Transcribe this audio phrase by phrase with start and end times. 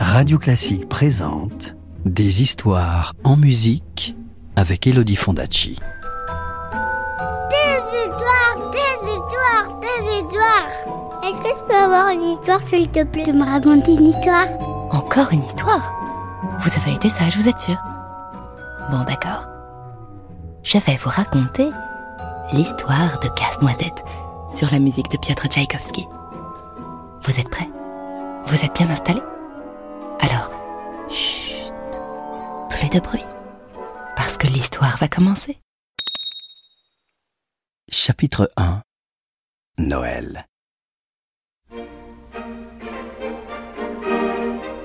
[0.00, 4.16] Radio Classique présente Des histoires en musique
[4.56, 5.78] avec Elodie Fondacci.
[7.50, 10.68] Des histoires, des histoires, des histoires.
[11.24, 14.46] Est-ce que je peux avoir une histoire, s'il te plaît, de me raconter une histoire?
[14.90, 15.92] Encore une histoire?
[16.60, 17.76] Vous avez été sage, vous êtes sûr?
[18.90, 19.46] Bon, d'accord.
[20.62, 21.70] Je vais vous raconter
[22.52, 24.04] l'histoire de Casse-Noisette
[24.52, 26.06] sur la musique de Piotr Tchaïkovski.
[27.22, 27.70] Vous êtes prêts?
[28.46, 29.22] Vous êtes bien installés?
[32.78, 33.24] Plus de bruit,
[34.14, 35.58] parce que l'histoire va commencer.
[37.90, 38.82] Chapitre 1
[39.78, 40.46] Noël.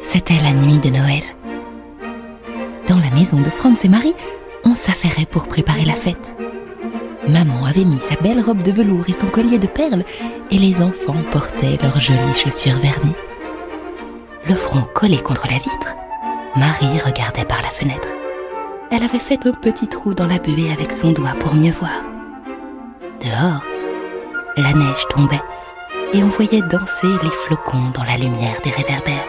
[0.02, 1.24] C'était la nuit de Noël.
[2.88, 4.16] Dans la maison de Franz et Marie,
[4.64, 6.36] on s'affairait pour préparer la fête.
[7.28, 10.04] Maman avait mis sa belle robe de velours et son collier de perles,
[10.50, 13.16] et les enfants portaient leurs jolies chaussures vernies.
[14.48, 15.96] Le front collé contre la vitre,
[16.56, 18.10] Marie regardait par la fenêtre.
[18.92, 22.02] Elle avait fait un petit trou dans la buée avec son doigt pour mieux voir.
[23.22, 23.64] Dehors,
[24.56, 25.42] la neige tombait
[26.14, 29.26] et on voyait danser les flocons dans la lumière des réverbères.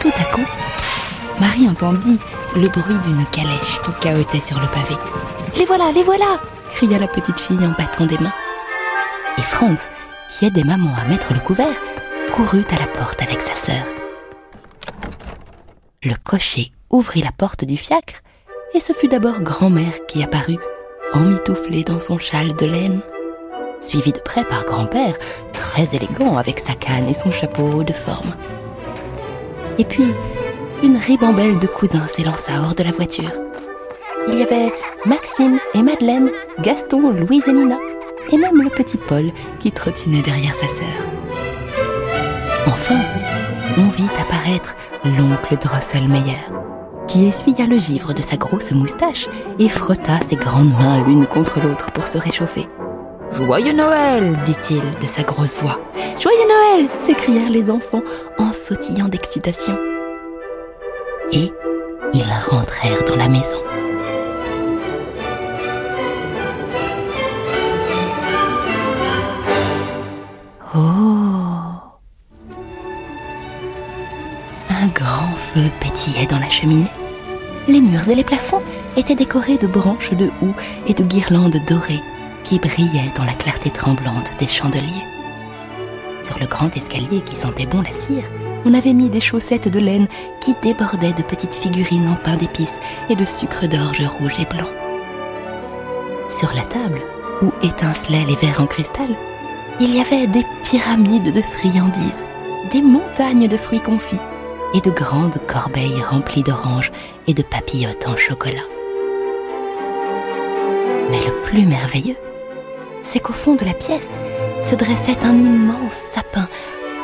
[0.00, 0.46] Tout à coup,
[1.38, 2.18] Marie entendit
[2.56, 4.96] le bruit d'une calèche qui cahotait sur le pavé.
[5.56, 6.40] Les voilà, les voilà
[6.72, 8.34] cria la petite fille en battant des mains.
[9.38, 9.88] Et Franz,
[10.28, 11.80] qui aidait maman à mettre le couvert,
[12.34, 13.95] courut à la porte avec sa sœur.
[16.02, 18.22] Le cocher ouvrit la porte du fiacre
[18.74, 20.58] et ce fut d'abord grand-mère qui apparut,
[21.12, 23.00] emmitouflée dans son châle de laine,
[23.80, 25.14] suivie de près par grand-père,
[25.52, 28.34] très élégant avec sa canne et son chapeau de forme.
[29.78, 30.06] Et puis,
[30.82, 33.32] une ribambelle de cousins s'élança hors de la voiture.
[34.28, 34.72] Il y avait
[35.06, 36.30] Maxime et Madeleine,
[36.60, 37.78] Gaston, Louise et Nina,
[38.30, 39.30] et même le petit Paul
[39.60, 41.06] qui trottinait derrière sa sœur.
[42.66, 43.00] Enfin,
[43.76, 46.38] on vit apparaître l'oncle Drosselmeyer,
[47.06, 51.60] qui essuya le givre de sa grosse moustache et frotta ses grandes mains l'une contre
[51.60, 52.68] l'autre pour se réchauffer.
[53.32, 55.78] Joyeux Noël dit-il de sa grosse voix.
[56.18, 58.02] Joyeux Noël s'écrièrent les enfants
[58.38, 59.76] en sautillant d'excitation.
[61.32, 61.52] Et
[62.14, 63.65] ils rentrèrent dans la maison.
[76.28, 76.90] Dans la cheminée.
[77.68, 78.62] Les murs et les plafonds
[78.96, 80.54] étaient décorés de branches de houx
[80.86, 82.02] et de guirlandes dorées
[82.44, 85.04] qui brillaient dans la clarté tremblante des chandeliers.
[86.20, 88.24] Sur le grand escalier qui sentait bon la cire,
[88.64, 90.08] on avait mis des chaussettes de laine
[90.40, 92.78] qui débordaient de petites figurines en pain d'épices
[93.10, 94.70] et de sucre d'orge rouge et blanc.
[96.30, 97.00] Sur la table,
[97.42, 99.08] où étincelaient les verres en cristal,
[99.80, 102.22] il y avait des pyramides de friandises,
[102.72, 104.20] des montagnes de fruits confits
[104.74, 106.92] et de grandes corbeilles remplies d'oranges
[107.26, 108.66] et de papillotes en chocolat.
[111.10, 112.16] Mais le plus merveilleux,
[113.02, 114.18] c'est qu'au fond de la pièce
[114.62, 116.48] se dressait un immense sapin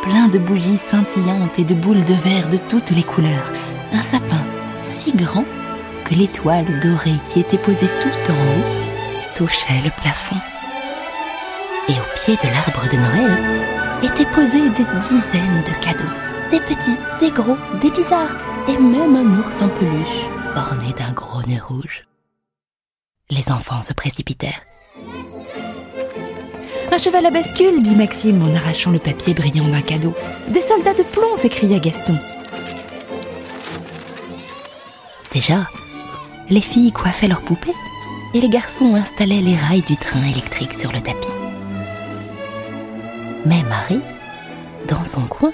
[0.02, 3.52] plein de bougies scintillantes et de boules de verre de toutes les couleurs.
[3.92, 4.42] Un sapin
[4.82, 5.44] si grand
[6.04, 10.36] que l'étoile dorée qui était posée tout en haut touchait le plafond.
[11.88, 13.38] Et au pied de l'arbre de Noël
[14.02, 16.31] étaient posés des dizaines de cadeaux.
[16.52, 18.36] Des petits, des gros, des bizarres
[18.68, 22.06] et même un ours en peluche orné d'un gros nœud rouge.
[23.30, 24.60] Les enfants se précipitèrent.
[26.92, 30.12] Un cheval à bascule, dit Maxime en arrachant le papier brillant d'un cadeau.
[30.48, 32.18] Des soldats de plomb, s'écria Gaston.
[35.32, 35.66] Déjà,
[36.50, 37.72] les filles coiffaient leurs poupées
[38.34, 41.28] et les garçons installaient les rails du train électrique sur le tapis.
[43.46, 44.02] Mais Marie,
[44.86, 45.52] dans son coin,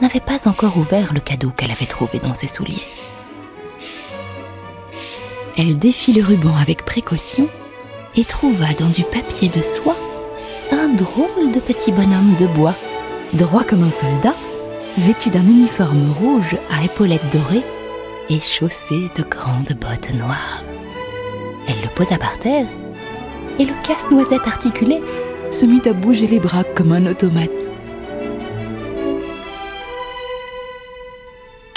[0.00, 2.86] n'avait pas encore ouvert le cadeau qu'elle avait trouvé dans ses souliers.
[5.56, 7.48] Elle défit le ruban avec précaution
[8.16, 9.96] et trouva dans du papier de soie
[10.70, 12.74] un drôle de petit bonhomme de bois,
[13.32, 14.34] droit comme un soldat,
[14.98, 17.64] vêtu d'un uniforme rouge à épaulettes dorées
[18.30, 20.62] et chaussé de grandes bottes noires.
[21.66, 22.66] Elle le posa par terre
[23.58, 25.02] et le casse-noisette articulé
[25.50, 27.68] se mit à bouger les bras comme un automate.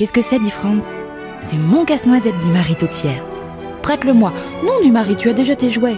[0.01, 0.95] Qu'est-ce que c'est, dit Franz
[1.41, 3.23] C'est mon casse-noisette, dit Marie toute fière.
[3.83, 4.33] Prête-le-moi.
[4.65, 5.97] Non, dit Marie, tu as déjà tes jouets.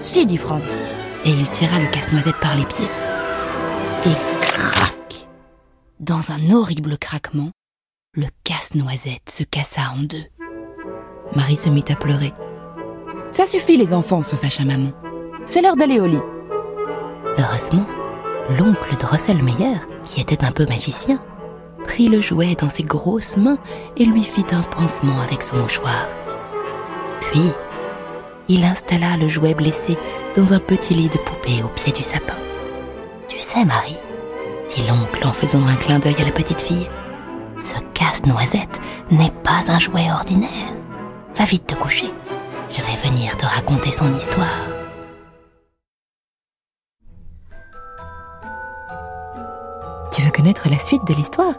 [0.00, 0.84] Si, dit Franz.
[1.24, 2.84] Et il tira le casse-noisette par les pieds.
[4.04, 5.26] Et crac
[5.98, 7.48] Dans un horrible craquement,
[8.12, 10.26] le casse-noisette se cassa en deux.
[11.34, 12.34] Marie se mit à pleurer.
[13.30, 14.90] Ça suffit, les enfants, se fâcha maman.
[15.46, 16.20] C'est l'heure d'aller au lit.
[17.38, 17.86] Heureusement,
[18.58, 21.18] l'oncle Drosselmeyer, qui était un peu magicien,
[21.88, 23.58] prit le jouet dans ses grosses mains
[23.96, 26.06] et lui fit un pansement avec son mouchoir.
[27.22, 27.50] Puis,
[28.46, 29.96] il installa le jouet blessé
[30.36, 32.36] dans un petit lit de poupée au pied du sapin.
[33.26, 33.96] Tu sais, Marie,
[34.68, 36.88] dit l'oncle en faisant un clin d'œil à la petite fille,
[37.60, 38.80] ce casse-noisette
[39.10, 40.74] n'est pas un jouet ordinaire.
[41.34, 42.12] Va vite te coucher.
[42.70, 44.46] Je vais venir te raconter son histoire.
[50.12, 51.54] Tu veux connaître la suite de l'histoire?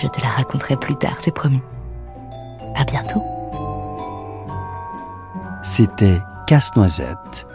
[0.00, 1.60] Je te la raconterai plus tard, c'est promis.
[2.74, 3.22] À bientôt.
[5.62, 7.46] C'était Casse-Noisette,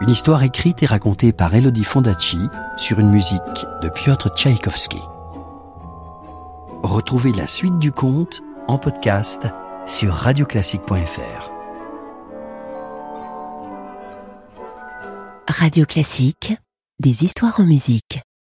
[0.00, 5.00] une histoire écrite et racontée par Elodie Fondacci sur une musique de Piotr Tchaïkovski.
[6.82, 9.48] Retrouvez la suite du conte en podcast
[9.86, 11.50] sur radioclassique.fr.
[15.48, 16.54] Radio Classique,
[17.00, 18.20] des histoires en musique.